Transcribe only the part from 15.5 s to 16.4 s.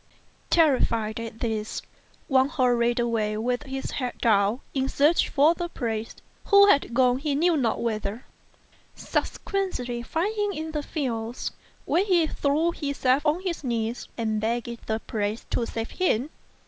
to save him.